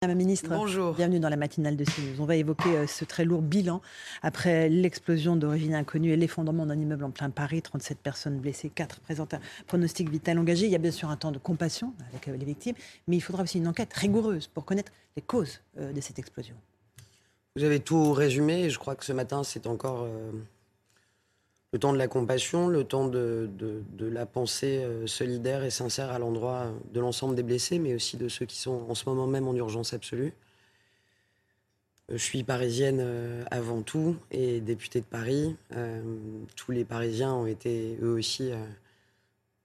[0.00, 0.94] Madame la ministre, Bonjour.
[0.94, 2.20] bienvenue dans la matinale de CNews.
[2.20, 3.82] On va évoquer euh, ce très lourd bilan
[4.22, 7.62] après l'explosion d'origine inconnue et l'effondrement d'un immeuble en plein Paris.
[7.62, 10.66] 37 personnes blessées, 4 présentent un pronostic vital engagé.
[10.66, 12.76] Il y a bien sûr un temps de compassion avec euh, les victimes,
[13.08, 16.54] mais il faudra aussi une enquête rigoureuse pour connaître les causes euh, de cette explosion.
[17.56, 20.30] Vous avez tout résumé et je crois que ce matin, c'est encore euh,
[21.72, 23.50] le temps de la compassion, le temps de,
[24.00, 28.28] la pensée euh, solidaire et sincère à l'endroit de l'ensemble des blessés, mais aussi de
[28.28, 30.32] ceux qui sont en ce moment même en urgence absolue.
[32.10, 35.56] Euh, Je suis parisienne euh, avant tout et députée de Paris.
[36.56, 38.50] Tous les Parisiens ont été eux aussi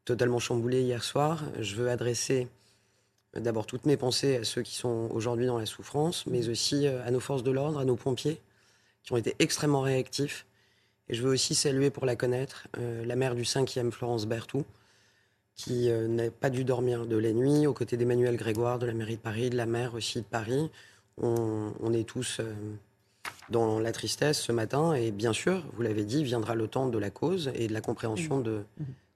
[0.04, 1.44] totalement chamboulés hier soir.
[1.60, 2.50] Je veux adresser
[3.34, 7.10] d'abord toutes mes pensées à ceux qui sont aujourd'hui dans la souffrance, mais aussi à
[7.12, 8.42] nos forces de l'ordre, à nos pompiers,
[9.04, 10.46] qui ont été extrêmement réactifs.
[11.10, 14.64] Et je veux aussi saluer, pour la connaître, euh, la mère du 5e, Florence Berthoud,
[15.56, 18.94] qui euh, n'a pas dû dormir de la nuit, aux côtés d'Emmanuel Grégoire, de la
[18.94, 20.72] mairie de Paris, de la maire aussi de Paris.
[21.22, 22.54] On, on est tous euh,
[23.50, 26.98] dans la tristesse ce matin, et bien sûr, vous l'avez dit, viendra le temps de
[26.98, 28.64] la cause et de la compréhension de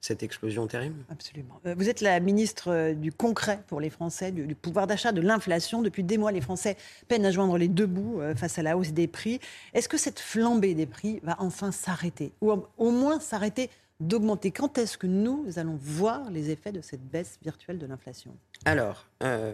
[0.00, 1.04] cette explosion terrible.
[1.10, 1.60] Absolument.
[1.66, 5.10] Euh, Vous êtes la ministre euh, du concret pour les Français, du, du pouvoir d'achat,
[5.12, 5.82] de l'inflation.
[5.82, 6.76] Depuis des mois, les Français
[7.08, 9.40] peinent à joindre les deux bouts euh, face à la hausse des prix.
[9.74, 14.52] Est-ce que cette flambée des prix va enfin s'arrêter Ou au- moins s'arrêter d'augmenter?
[14.52, 18.30] Quand est-ce que nous allons voir les effets de cette baisse virtuelle de l'inflation?
[18.64, 19.52] Alors, euh,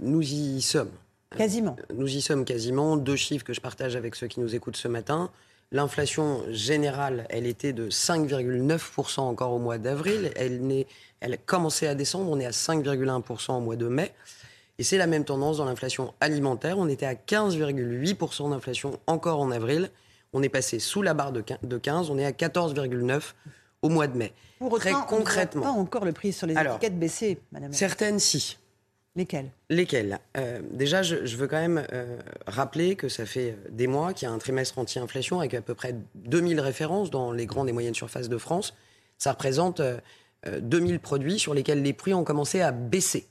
[0.00, 0.90] nous y sommes.
[1.36, 1.76] Quasiment.
[1.94, 2.96] Nous y sommes quasiment.
[2.96, 5.30] Deux chiffres que je partage avec ceux qui nous écoutent ce matin.
[5.72, 10.30] L'inflation générale, elle était de 5,9% encore au mois d'avril.
[10.36, 10.84] Elle,
[11.20, 12.30] elle a commencé à descendre.
[12.30, 14.12] On est à 5,1% au mois de mai.
[14.78, 16.78] Et c'est la même tendance dans l'inflation alimentaire.
[16.78, 19.90] On était à 15,8% d'inflation encore en avril.
[20.32, 22.10] On est passé sous la barre de quin- de 15.
[22.10, 23.32] On est à 14,9%
[23.82, 24.32] au mois de mai.
[24.58, 25.62] Pour Très autant, on ne voit concrètement.
[25.62, 27.70] pas encore le prix sur les Alors, étiquettes baisser, madame.
[27.72, 28.58] la- Certaines, si.
[29.16, 30.20] Lesquelles Lesquels?
[30.36, 34.28] Euh, Déjà, je, veux quand même euh, rappeler que ça fait euh, des mois qu'il
[34.28, 37.72] y a un trimestre anti-inflation avec à peu près 2000 références dans les grandes et
[37.72, 38.74] moyennes surfaces de France.
[39.18, 39.98] Ça représente euh,
[40.46, 43.28] euh, 2000 produits sur lesquels les prix ont commencé à baisser.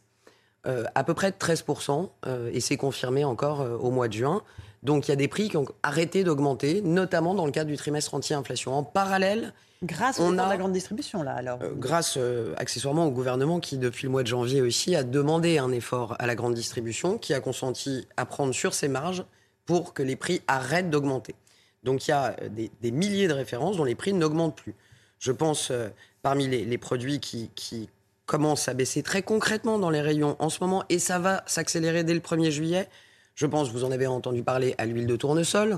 [0.96, 4.42] À peu près de 13%, euh, et c'est confirmé encore au mois de juin.
[4.82, 7.78] Donc il y a des prix qui ont arrêté d'augmenter, notamment dans le cadre du
[7.78, 8.74] trimestre anti-inflation.
[8.74, 9.54] En parallèle,
[9.84, 11.60] Grâce On a- de la grande distribution, là, alors.
[11.62, 15.58] euh, grâce euh, accessoirement au gouvernement qui, depuis le mois de janvier aussi, a demandé
[15.58, 19.26] un effort à la grande distribution, qui a consenti à prendre sur ses marges
[19.66, 21.36] pour que les prix arrêtent d'augmenter.
[21.84, 24.76] Donc il y a euh, des, des milliers de références dont les prix n'augmentent plus.
[25.20, 25.90] Je pense, euh,
[26.22, 27.90] parmi les, les produits qui, qui
[28.26, 32.04] commencent à baisser très concrètement dans les rayons en ce moment, et ça va s'accélérer
[32.04, 32.88] dès le 1er juillet,
[33.36, 35.78] je pense, vous en avez entendu parler, à l'huile de tournesol.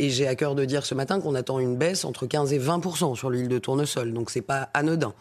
[0.00, 2.58] Et j'ai à cœur de dire ce matin qu'on attend une baisse entre 15 et
[2.58, 4.12] 20% sur l'huile de tournesol.
[4.12, 5.12] Donc c'est pas anodin.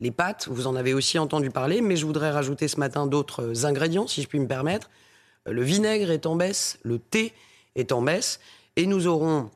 [0.00, 3.64] Les pâtes, vous en avez aussi entendu parler, mais je voudrais rajouter ce matin d'autres
[3.64, 4.90] ingrédients, si je puis me permettre.
[5.48, 7.32] Euh, Le vinaigre est en baisse, le thé
[7.76, 8.38] est en baisse,
[8.76, 9.48] et nous aurons,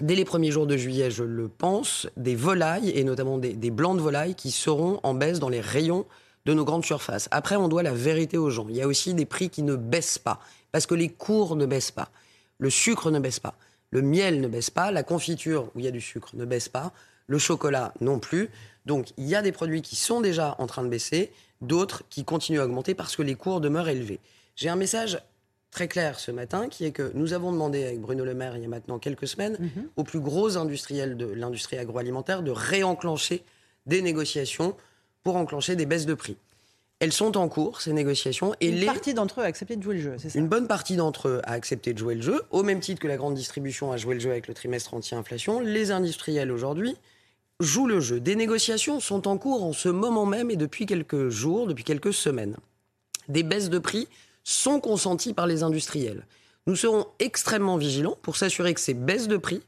[0.00, 3.70] dès les premiers jours de juillet, je le pense, des volailles, et notamment des, des
[3.72, 6.06] blancs de volailles, qui seront en baisse dans les rayons
[6.46, 7.26] de nos grandes surfaces.
[7.32, 8.66] Après, on doit la vérité aux gens.
[8.68, 10.38] Il y a aussi des prix qui ne baissent pas,
[10.70, 12.10] parce que les cours ne baissent pas.
[12.58, 13.54] Le sucre ne baisse pas.
[13.92, 14.90] Le miel ne baisse pas.
[14.90, 16.92] La confiture, où il y a du sucre, ne baisse pas.
[17.28, 18.50] Le chocolat non plus.
[18.84, 21.30] Donc, il y a des produits qui sont déjà en train de baisser,
[21.60, 24.18] d'autres qui continuent à augmenter parce que les cours demeurent élevés.
[24.56, 25.22] J'ai un message
[25.70, 28.62] très clair ce matin qui est que nous avons demandé avec Bruno Le Maire il
[28.62, 29.56] y a maintenant quelques semaines
[29.96, 33.42] aux plus gros industriels de l'industrie agroalimentaire de réenclencher
[33.86, 34.76] des négociations
[35.22, 36.36] pour enclencher des baisses de prix.
[37.02, 38.86] Elles sont en cours, ces négociations, et Une les...
[38.86, 41.26] partie d'entre eux a accepté de jouer le jeu, c'est ça Une bonne partie d'entre
[41.26, 43.96] eux a accepté de jouer le jeu, au même titre que la grande distribution a
[43.96, 45.58] joué le jeu avec le trimestre anti-inflation.
[45.58, 46.94] Les industriels aujourd'hui
[47.58, 48.20] jouent le jeu.
[48.20, 52.14] Des négociations sont en cours en ce moment même et depuis quelques jours, depuis quelques
[52.14, 52.56] semaines.
[53.26, 54.06] Des baisses de prix
[54.44, 56.24] sont consenties par les industriels.
[56.68, 59.62] Nous serons extrêmement vigilants pour s'assurer que ces baisses de prix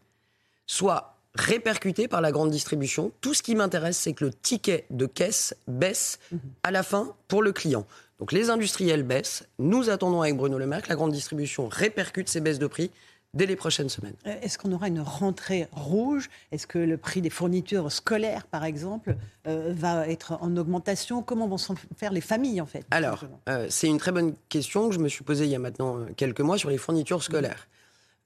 [0.69, 3.13] soient répercutées par la grande distribution.
[3.21, 6.19] Tout ce qui m'intéresse, c'est que le ticket de caisse baisse
[6.63, 7.87] à la fin pour le client.
[8.19, 9.45] Donc les industriels baissent.
[9.59, 12.91] Nous attendons avec Bruno Le Maire que la grande distribution répercute ces baisses de prix
[13.35, 14.15] dès les prochaines semaines.
[14.27, 16.31] Euh, est-ce qu'on aura une rentrée rouge?
[16.53, 19.17] Est-ce que le prix des fournitures scolaires, par exemple,
[19.47, 21.23] euh, va être en augmentation?
[21.23, 22.85] Comment vont s'en faire les familles, en fait?
[22.93, 25.59] Alors, euh, c'est une très bonne question que je me suis posée il y a
[25.59, 27.67] maintenant quelques mois sur les fournitures scolaires.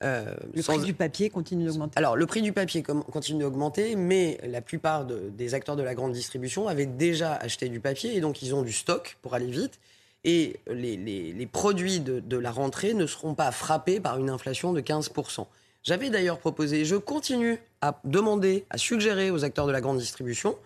[0.02, 1.96] Le prix du papier continue d'augmenter?
[1.96, 6.12] Alors, le prix du papier continue d'augmenter, mais la plupart des acteurs de la grande
[6.12, 9.78] distribution avaient déjà acheté du papier et donc ils ont du stock pour aller vite
[10.24, 15.46] et les, produits de, la rentrée ne seront pas frappés par une inflation de 15%.
[15.82, 20.56] J'avais d'ailleurs proposé, je continue à demander, à suggérer aux acteurs de la grande distribution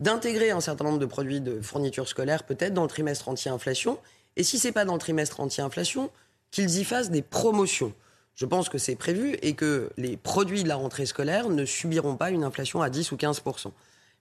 [0.00, 3.98] d'intégrer un certain nombre de produits de fourniture scolaire peut-être dans le trimestre anti-inflation,
[4.36, 6.10] et si ce n'est pas dans le trimestre anti-inflation,
[6.50, 7.92] qu'ils y fassent des promotions.
[8.34, 12.16] Je pense que c'est prévu et que les produits de la rentrée scolaire ne subiront
[12.16, 13.42] pas une inflation à 10 ou 15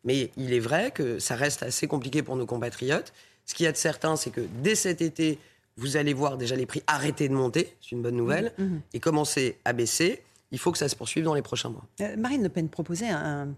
[0.03, 3.13] Mais il est vrai que ça reste assez compliqué pour nos compatriotes
[3.49, 5.39] ce qu'il y a de certain, c'est que dès cet été,
[5.75, 8.81] vous allez voir déjà les prix arrêter de monter, c'est une bonne nouvelle, mmh, mmh.
[8.93, 10.21] et commencer à baisser.
[10.51, 11.85] Il faut que ça se poursuive dans les prochains mois.
[12.01, 13.49] Euh, Marine Le Pen proposait un,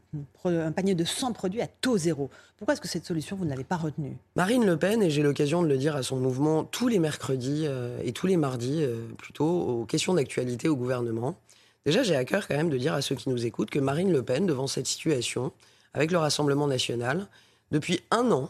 [0.75, 2.29] panier de 100 produits à taux zéro.
[2.57, 4.17] Pourquoi est-ce que cette solution, vous ne l'avez pas retenue?
[4.35, 7.63] Marine Le Pen, et j'ai l'occasion de le dire à son mouvement tous les mercredis
[7.65, 11.37] euh, et tous les mardis, euh, plutôt, aux questions d'actualité au gouvernement.
[11.85, 14.11] Déjà, j'ai à cœur quand même de dire à ceux qui nous écoutent que Marine
[14.11, 15.53] Le Pen, devant cette situation,
[15.93, 17.27] avec le Rassemblement national,
[17.71, 18.49] depuis un an,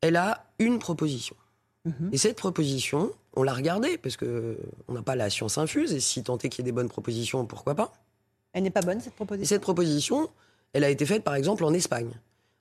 [0.00, 1.36] elle a une proposition.
[1.84, 2.10] Mhm.
[2.12, 6.22] Et cette proposition, on l'a regardée, parce qu'on n'a pas la science infuse, et si
[6.22, 7.92] tant est qu'il y ait des bonnes propositions, pourquoi pas?
[8.52, 9.48] Elle n'est pas bonne, cette proposition?
[9.48, 10.30] Cette proposition,
[10.72, 12.12] elle a été faite, par exemple, en Espagne.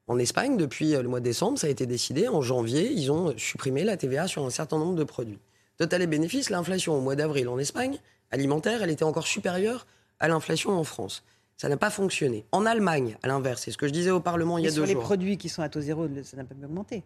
[0.08, 2.28] En Espagne, depuis euh, le mois de décembre, ça a été décidé.
[2.28, 5.40] En janvier, ils ont supprimé la TVA sur un certain nombre de produits.
[5.78, 7.98] Total et bénéfice, l'inflation au mois d'avril en Espagne,
[8.32, 9.88] alimentaire, elle était encore supérieure
[10.20, 11.24] à l'inflation en France.
[11.58, 12.46] Ça n'a pas fonctionné.
[12.52, 14.78] En Allemagne, à l'inverse, c'est ce que je disais au Parlement il y a deux
[14.78, 14.88] jours.
[14.88, 17.04] Sur les produits qui sont à taux zéro, ça n'a pas augmenté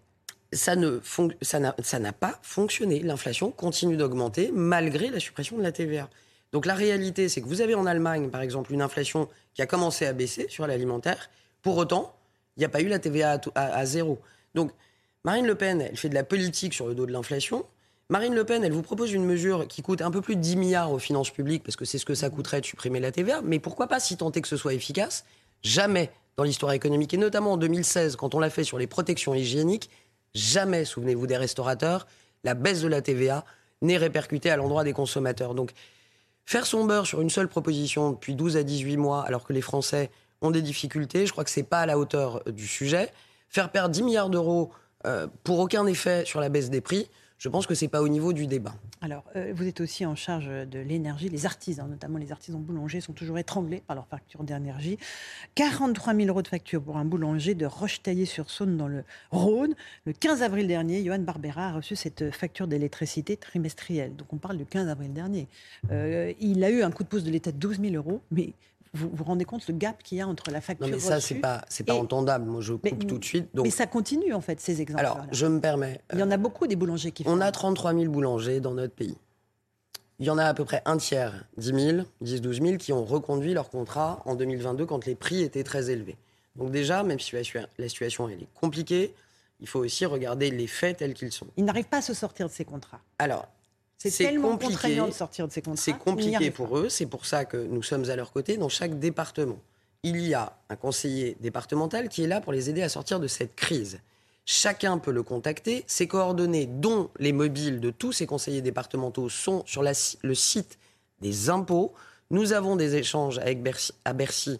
[0.53, 0.99] ça ne
[1.41, 2.99] ça n'a pas fonctionné.
[2.99, 6.09] L'inflation continue d'augmenter malgré la suppression de la TVA.
[6.53, 9.65] Donc la réalité, c'est que vous avez en Allemagne, par exemple, une inflation qui a
[9.65, 11.29] commencé à baisser sur l'alimentaire.
[11.61, 12.15] Pour autant,
[12.55, 14.19] il n'y a pas eu la TVA à, zéro.
[14.55, 14.71] Donc
[15.23, 17.65] Marine Le Pen, elle fait de la politique sur le dos de l'inflation.
[18.09, 20.55] Marine Le Pen, elle vous propose une mesure qui coûte un peu plus de 10
[20.55, 23.41] milliards aux finances publiques, parce que c'est ce que ça coûterait de supprimer la TVA.
[23.41, 25.25] Mais pourquoi pas, si tant est que ce soit efficace?
[25.61, 29.33] Jamais dans l'histoire économique, et notamment en 2016, quand on l'a fait sur les protections
[29.33, 29.89] hygiéniques,
[30.33, 32.07] Jamais, souvenez-vous des restaurateurs,
[32.43, 33.43] la baisse de la TVA
[33.81, 35.53] n'est répercutée à l'endroit des consommateurs.
[35.53, 35.71] Donc,
[36.45, 39.61] faire son beurre sur une seule proposition depuis 12 à 18 mois, alors que les
[39.61, 40.09] Français
[40.41, 43.11] ont des difficultés, je crois que ce n'est pas à la hauteur du sujet.
[43.49, 44.71] Faire perdre 10 milliards d'euros
[45.05, 48.01] euh, pour aucun effet sur la baisse des prix, je pense que ce n'est pas
[48.01, 48.73] au niveau du débat.
[49.01, 51.29] Alors, euh, vous êtes aussi en charge de l'énergie.
[51.29, 54.97] Les artisans, notamment les artisans boulangers, sont toujours étranglés par leur facture d'énergie.
[55.55, 59.75] 43 000 euros de facture pour un boulanger de Roche-Taillé-sur-Saône dans le Rhône.
[60.05, 64.15] Le 15 avril dernier, Johan Barbera a reçu cette facture d'électricité trimestrielle.
[64.15, 65.47] Donc, on parle du 15 avril dernier.
[65.91, 68.53] Euh, il a eu un coup de pouce de l'État de 12 000 euros, mais
[68.97, 71.19] vous vous rendez compte le gap qu'il y a entre la facture Non, mais ça,
[71.19, 72.45] c'est pas, c'est pas entendable.
[72.45, 73.49] Moi, je coupe tout de suite.
[73.53, 73.65] Donc...
[73.65, 74.99] Mais ça continue, en fait, ces exemples.
[74.99, 76.01] Alors, je me permets.
[76.13, 77.31] Il y en a beaucoup des boulangers qui font.
[77.31, 79.17] On a 33 000 boulangers dans notre pays.
[80.19, 82.91] Il y en a à peu près un tiers, 10 000, 10, 12 000, qui
[82.91, 86.17] ont reconduit leur contrat en 2022 quand les prix étaient très élevés.
[86.55, 89.13] Donc déjà, même si la situation elle est compliquée,
[89.59, 91.47] il faut aussi regarder les faits tels qu'ils sont.
[91.55, 92.99] Ils n'arrivent pas à se sortir de ces contrats.
[93.19, 93.47] Alors,
[93.97, 95.81] c'est tellement compliqué, contraignant de sortir de ces contrats.
[95.81, 96.89] C'est compliqué pour eux.
[96.89, 99.57] C'est pour ça que nous sommes à leur côté dans chaque département.
[100.03, 103.27] Il y a un conseiller départemental qui est là pour les aider à sortir de
[103.27, 103.99] cette crise.
[104.45, 105.83] Chacun peut le contacter.
[105.87, 110.77] Ces coordonnées, dont les mobiles de tous ces conseillers départementaux, sont sur le site
[111.19, 111.93] des impôts.
[112.29, 113.59] Nous avons des échanges avec
[114.05, 114.59] à Bercy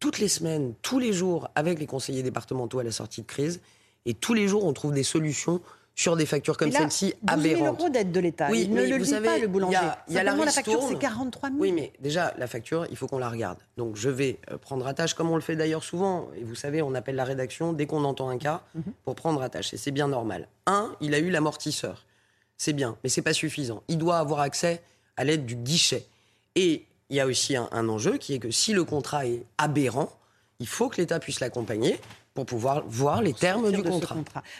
[0.00, 3.60] toutes les semaines, tous les jours, avec les conseillers départementaux à la sortie de crise.
[4.06, 5.60] Et tous les jours, on trouve des solutions
[6.00, 7.58] sur des factures comme celle-ci aberrantes.
[7.58, 8.48] 000 euros d'aide de l'État.
[8.50, 9.76] Oui, il ne le savez, pas, le boulanger.
[10.08, 11.60] Il y a, la, la, facture, c'est 43 000.
[11.60, 13.58] Oui, mais déjà, la facture, il faut qu'on la regarde.
[13.76, 16.30] Donc, je vais euh, prendre à tâche, comme on le fait d'ailleurs souvent.
[16.36, 18.94] Et vous savez, on appelle la rédaction dès qu'on entend un cas mhm.
[19.04, 19.74] pour prendre à tâche.
[19.74, 20.48] Et c'est bien normal.
[20.66, 22.06] Un, il a eu l'amortisseur.
[22.56, 23.82] C'est bien, mais c'est pas suffisant.
[23.88, 24.82] Il doit avoir accès
[25.18, 26.06] à l'aide du guichet.
[26.54, 30.10] Et il y a aussi un enjeu qui est que si le contrat est aberrant,
[30.60, 31.98] il faut que l'État puisse l'accompagner
[32.44, 34.16] pour pouvoir voir les termes du contrat.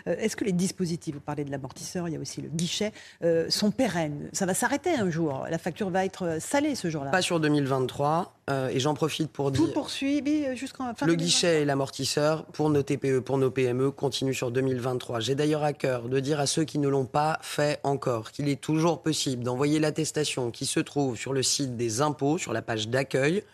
[0.06, 2.92] Euh, est-ce que les dispositifs, vous parlez de l'amortisseur, il y a aussi le guichet,
[3.25, 4.28] euh, sont pérennes?
[4.32, 8.34] Ça va s'arrêter un jour La facture va être salée ce jour-là Pas sur 2023.
[8.50, 9.64] Euh, et j'en profite pour dire.
[9.64, 14.32] Tout poursuivi jusqu'en fin Le guichet et l'amortisseur pour nos TPE, pour nos PME, continuent
[14.32, 15.20] sur 2023.
[15.20, 18.49] J'ai d'ailleurs à cœur de dire à ceux qui ne l'ont pas fait encore qu'il
[18.49, 22.62] est toujours possible d'envoyer l'attestation qui se trouve sur le site des impôts, sur la
[22.62, 23.44] page d'accueil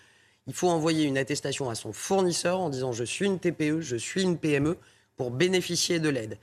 [0.46, 3.96] il faut envoyer une attestation à son fournisseur en disant je suis une TPE, je
[3.96, 4.78] suis une PME
[5.16, 6.38] pour bénéficier de l'aide.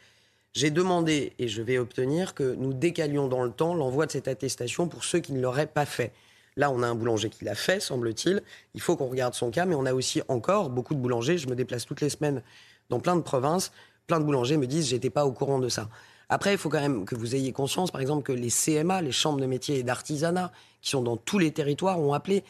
[0.54, 4.28] J'ai demandé et je vais obtenir que nous décalions dans le temps l'envoi de cette
[4.28, 6.12] attestation pour ceux qui ne l'auraient pas fait.
[6.58, 8.44] Là, on a un boulanger qui l'a fait, semble-t-il.
[8.76, 11.40] Il faut qu'on regarde son cas, mais on a aussi encore beaucoup de boulangers.
[11.40, 12.44] Je me déplace toutes les semaines
[12.90, 13.72] dans plein de provinces.
[14.06, 15.90] Plein de boulangers me disent j'étais pas au courant de ça.
[16.30, 19.12] Après, il faut quand même que vous ayez conscience, par exemple, que les CMA, les
[19.12, 22.44] chambres de métier et d'artisanat, qui sont dans tous les territoires, ont appelé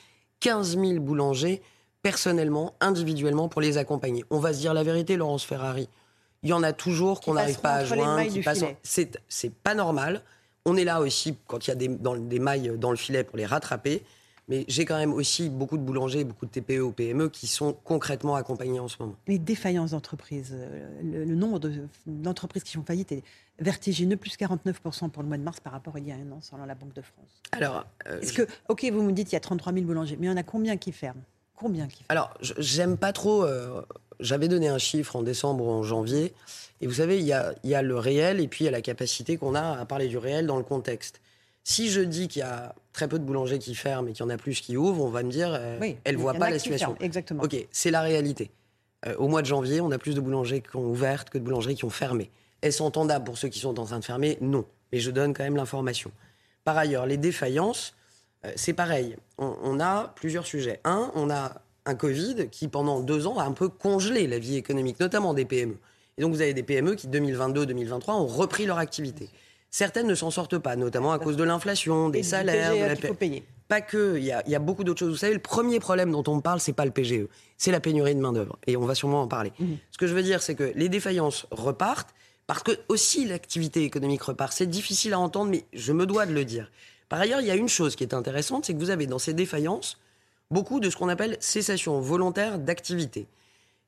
[0.43, 1.61] 15 000 boulangers
[2.01, 4.25] personnellement, individuellement, pour les accompagner.
[4.29, 5.87] On va se dire la vérité, Laurence Ferrari.
[6.43, 8.29] Il y en a toujours qu'on n'arrive pas à joindre.
[8.29, 8.65] Qui passent...
[8.83, 10.21] C'est pas normal.
[10.65, 13.23] On est là aussi quand il y a des, dans, des mailles dans le filet
[13.23, 14.03] pour les rattraper.
[14.49, 17.73] Mais j'ai quand même aussi beaucoup de boulangers, beaucoup de TPE ou PME qui sont
[17.83, 19.15] concrètement accompagnés en ce moment.
[19.27, 21.61] Les défaillances d'entreprises, euh, le, nombre
[22.05, 23.23] d'entreprises qui font faillite est
[23.59, 26.31] vertigineux, plus 49% pour le mois de mars par rapport à il y a un
[26.31, 27.41] an, selon la Banque de France.
[27.53, 30.27] Alors, euh, est-ce que, ok, vous me dites qu'il y a 33 000 boulangers, mais
[30.27, 31.23] il y en a combien qui ferment?
[31.55, 32.07] Combien qui ferment?
[32.09, 33.45] Alors, j'aime pas trop.
[33.45, 33.81] Euh,
[34.19, 36.33] j'avais donné un chiffre en décembre ou en janvier,
[36.81, 38.71] et vous savez, il y a, y a le réel et puis il y a
[38.71, 41.21] la capacité qu'on a à parler du réel dans le contexte.
[41.63, 44.25] Si je dis qu'il y a très peu de boulangers qui ferment et qu'il y
[44.25, 46.59] en a plus qui ouvrent, on va me dire, euh, elle ne voit pas la
[46.59, 46.95] situation.
[46.99, 47.43] exactement.
[47.43, 48.51] Ok, c'est la réalité.
[49.05, 51.43] Euh, au mois de janvier, on a plus de boulangers qui ont ouvert que de
[51.43, 52.29] boulangeries qui ont fermé.
[52.61, 54.37] Est-ce entendable pour ceux qui sont en train de fermer?
[54.41, 54.65] Non.
[54.91, 56.11] Mais je donne quand même l'information.
[56.63, 57.95] Par ailleurs, les défaillances,
[58.45, 59.15] euh, c'est pareil.
[59.37, 60.79] On, on, a plusieurs sujets.
[60.83, 64.55] Un, on a un Covid qui, pendant deux ans, a un peu congelé la vie
[64.55, 65.77] économique, notamment des PME.
[66.17, 69.29] Et donc, vous avez des PME qui, 2022-2023, ont repris leur activité.
[69.73, 72.95] Certaines ne s'en sortent pas, notamment à cause de l'inflation, des salaires.
[72.95, 73.43] faut payer.
[73.67, 75.09] Pas que, il y a, beaucoup d'autres choses.
[75.09, 77.25] Vous savez, le premier problème dont on parle, c'est pas le PGE,
[77.57, 78.59] c'est la pénurie de main-d'œuvre.
[78.67, 79.51] Et on va sûrement en parler.
[79.57, 79.77] Mhm.
[79.89, 82.13] Ce que je veux dire, c'est que les défaillances repartent,
[82.45, 84.53] parce que aussi l'activité économique repart.
[84.53, 86.69] C'est difficile à entendre, mais je me dois de le dire.
[87.09, 89.17] Par ailleurs, il y a une chose qui est intéressante, c'est que vous avez dans
[89.17, 89.97] ces défaillances
[90.51, 93.25] beaucoup de ce qu'on appelle cessation volontaire d'activité.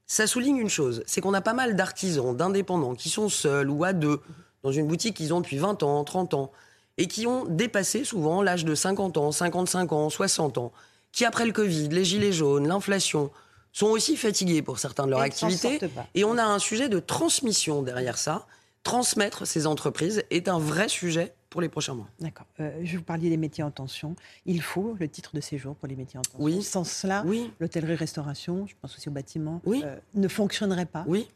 [0.08, 3.84] Ça souligne une chose, c'est qu'on a pas mal d'artisans, d'indépendants qui sont seuls ou
[3.84, 4.20] à deux
[4.66, 6.52] dans une boutique qu'ils ont depuis 20 ans, 30 ans,
[6.98, 10.72] et qui ont dépassé souvent l'âge de 50 ans, 55 ans, 60 ans,
[11.12, 13.30] qui après le Covid, les gilets jaunes, l'inflation,
[13.72, 15.80] sont aussi fatigués pour certains de leur activité.
[16.16, 18.48] Et on a un sujet de transmission derrière ça.
[18.82, 22.08] Transmettre ces entreprises est un vrai sujet pour les prochains mois.
[22.20, 22.48] D'accord.
[22.60, 24.16] Euh, je vous parlais des métiers en tension.
[24.48, 26.44] Il faut le titre de séjour pour les métiers en tension.
[26.44, 26.64] Oui.
[26.64, 27.52] Sans cela, oui.
[27.60, 29.84] l'hôtellerie-restauration, je pense aussi au bâtiment, oui.
[29.86, 31.04] Euh, ne fonctionnerait pas.
[31.08, 31.28] Oui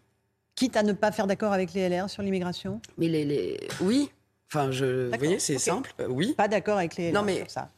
[0.60, 4.12] quitte à ne pas faire d'accord avec les LR sur l'immigration Mais les, les, oui.
[4.52, 5.94] Enfin, je, vous voyez, c'est simple.
[6.02, 6.34] Euh, oui.
[6.34, 7.70] Pas d'accord avec les LR non, mais sur ça.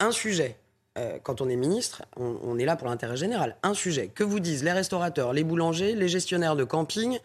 [0.00, 0.56] Un sujet.
[0.98, 3.56] Euh, quand on est ministre, on, est là pour l'intérêt général.
[3.62, 4.08] Un sujet.
[4.08, 7.18] Que vous disent les restaurateurs, les boulangers, les gestionnaires de camping,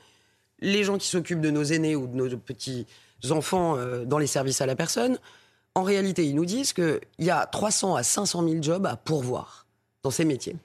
[0.60, 2.88] les gens qui s'occupent de nos aînés ou de nos petits
[3.32, 5.20] enfants euh, dans les services à la personne.
[5.74, 9.66] En réalité, ils nous disent qu'il y a 300 à 500 000 jobs à pourvoir
[10.04, 10.56] dans ces métiers.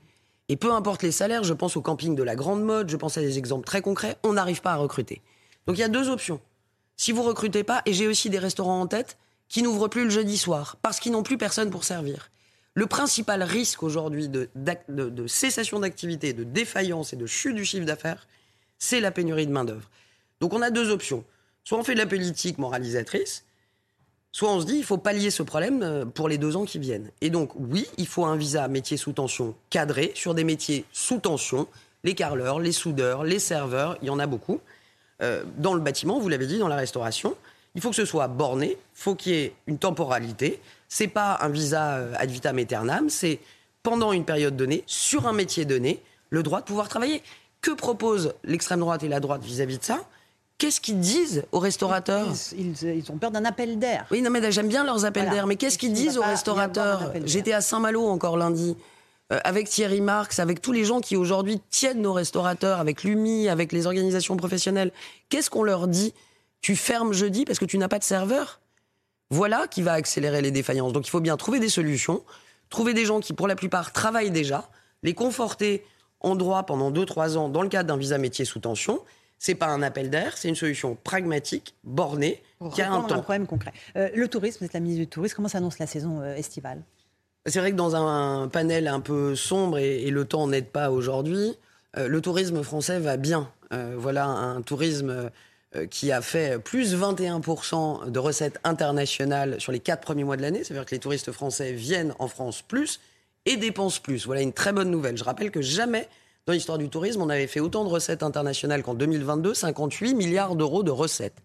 [0.51, 3.17] Et peu importe les salaires, je pense au camping de la grande mode, je pense
[3.17, 5.23] à des exemples très concrets, on n'arrive pas à recruter.
[5.69, 6.41] Donc il y a deux options.
[6.97, 9.17] Si vous recrutez pas, et j'ai aussi des restaurants en tête
[9.49, 12.33] qui n'ouvrent plus le jeudi soir parce qu'ils n'ont plus personne pour servir.
[12.75, 17.87] Le principal risque aujourd'hui de, de, cessation d'activité, de défaillance et de chute du chiffre
[17.87, 18.27] d'affaires,
[18.77, 19.89] c'est la pénurie de main-d'œuvre.
[20.41, 21.25] Donc on a deux options.
[21.63, 23.45] Soit on fait de la politique moralisatrice,
[24.33, 26.79] Soit on se dit, il faut pallier ce problème euh, pour les deux ans qui
[26.79, 27.11] viennent.
[27.21, 31.19] Et donc, oui, il faut un visa métier sous tension cadré sur des métiers sous
[31.19, 31.67] tension.
[32.05, 34.61] Les carleurs, les soudeurs, les serveurs, il y en a beaucoup.
[35.21, 37.37] Euh, dans le bâtiment, vous l'avez dit, dans la restauration,
[37.75, 40.61] il faut que ce soit borné, faut qu'il y ait une temporalité.
[40.89, 43.41] C'est pas un visa euh, ad vitam aeternam, c'est
[43.83, 47.23] pendant une période donnée, sur un métier donné, le droit de pouvoir travailler.
[47.61, 50.01] Que propose l'extrême droite et la droite vis-à-vis -vis de ça?
[50.61, 54.05] Qu'est-ce qu'ils disent aux restaurateurs ils, ont peur d'un appel d'air.
[54.11, 55.47] Oui, non, mais j'aime bien leurs appels d'air.
[55.47, 58.77] Mais qu'est-ce qu'ils disent aux restaurateurs J'étais à Saint-Malo encore lundi.
[59.33, 63.49] Euh, avec Thierry Marx, avec tous les gens qui aujourd'hui tiennent nos restaurateurs, avec l'UMI,
[63.49, 64.93] avec les organisations professionnelles,
[65.31, 66.13] qu'est-ce qu'on leur dit?
[66.61, 68.61] Tu fermes jeudi parce que tu n'as pas de serveur
[69.31, 70.93] Voilà qui va accélérer les défaillances.
[70.93, 72.23] Donc il faut bien trouver des solutions,
[72.69, 74.69] trouver des gens qui, pour la plupart, travaillent déjà,
[75.03, 75.87] les conforter
[76.21, 79.01] en droit pendant 2-3 ans dans le cadre d'un visa métier sous tension,
[79.41, 82.43] c'est pas un appel d'air, c'est une solution pragmatique, bornée,
[82.75, 83.17] qui a un temps.
[83.17, 83.73] un problème concret.
[83.97, 86.83] Euh, le tourisme, vous êtes la ministre du Tourisme, comment s'annonce la saison euh, estivale?
[87.47, 91.57] C'est vrai que dans un, panel un peu sombre, et, le temps n'aide pas aujourd'hui,
[91.97, 93.51] euh, le tourisme français va bien.
[93.97, 95.31] voilà un tourisme
[95.89, 100.65] qui a fait plus 21% de recettes internationales sur les quatre premiers mois de l'année.
[100.65, 103.01] C'est-à-dire que les touristes français viennent en France plus
[103.47, 104.27] et dépensent plus.
[104.27, 105.17] Voilà une très bonne nouvelle.
[105.17, 106.09] Je rappelle que jamais
[106.51, 110.57] dans l'histoire du tourisme, on avait fait autant de recettes internationales qu'en 2022, 58 milliards
[110.57, 111.39] d'euros de recettes.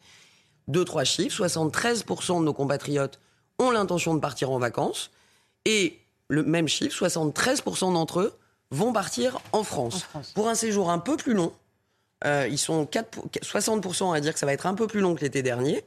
[0.68, 3.20] Deux, trois chiffres, 73% de nos compatriotes
[3.60, 5.12] ont l'intention de partir en vacances,
[5.66, 8.34] et le même chiffre, 73% d'entre eux
[8.72, 10.08] vont partir en France.
[10.34, 11.54] Pour un séjour un peu plus long,
[12.26, 15.22] euh, ils sont 60% à dire que ça va être un peu plus long que
[15.22, 15.84] l'été dernier,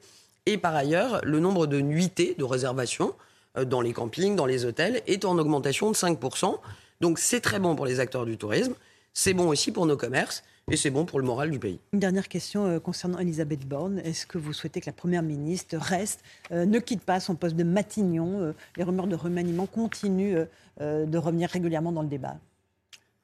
[0.46, 3.14] et par ailleurs, le nombre de nuitées de réservation
[3.56, 6.56] euh, dans les campings, dans les hôtels, est en augmentation de 5%.
[7.00, 8.74] Donc c'est très bon pour les acteurs du tourisme,
[9.12, 11.80] c'est bon aussi pour nos commerces et c'est bon pour le moral du pays.
[11.92, 14.00] Une dernière question euh, concernant Elisabeth Borne.
[14.00, 16.22] Est-ce que vous souhaitez que la Première ministre reste,
[16.52, 20.44] euh, ne quitte pas son poste de Matignon euh, Les rumeurs de remaniement continuent
[20.80, 22.36] de revenir régulièrement dans le débat?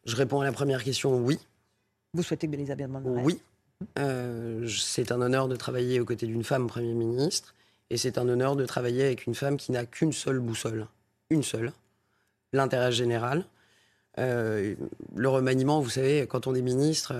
[0.06, 1.38] Je réponds à la première question, oui.
[2.12, 3.40] Vous souhaitez que Elisabeth Borne reste?
[3.96, 4.68] Oui.
[4.68, 7.54] c'est un honneur de travailler aux côtés d'une femme Premier ministre
[7.90, 10.86] et c'est un honneur de travailler avec une femme qui n'a qu'une seule boussole,
[11.30, 11.72] une seule,
[12.52, 13.44] l'intérêt général.
[14.18, 14.74] Euh,
[15.14, 17.12] le remaniement, vous savez, quand on est ministre,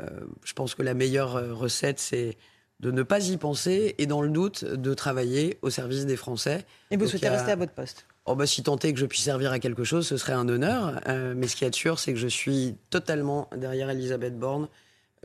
[0.00, 0.08] euh,
[0.44, 2.36] je pense que la meilleure euh, recette, c'est
[2.80, 6.64] de ne pas y penser et dans le doute de travailler au service des Français.
[6.90, 8.06] Et vous souhaitez rester à votre poste?
[8.26, 10.48] Oh bah, si tant est que je puisse servir à quelque chose, ce serait un
[10.48, 11.00] honneur.
[11.36, 14.68] mais ce qui est sûr, c'est que je suis totalement derrière Elisabeth Borne.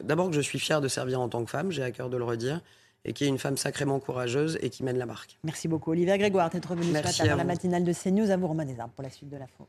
[0.02, 2.18] D'abord que je suis fier de servir en tant que femme, j'ai à cœur de
[2.18, 2.62] le redire,
[3.04, 5.38] et qui est une femme sacrément courageuse et qui mène la marque.
[5.44, 8.30] Merci beaucoup Olivier Grégoire d'être revenu ce matin dans la matinale de CNews.
[8.30, 9.68] À vous Romain Desarmes pour la suite de l'info.